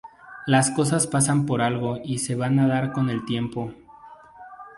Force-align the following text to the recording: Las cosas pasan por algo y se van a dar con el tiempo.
Las 0.47 0.71
cosas 0.71 1.05
pasan 1.05 1.45
por 1.45 1.61
algo 1.61 1.99
y 2.03 2.17
se 2.17 2.33
van 2.33 2.57
a 2.57 2.67
dar 2.67 2.91
con 2.91 3.11
el 3.11 3.23
tiempo. 3.23 3.71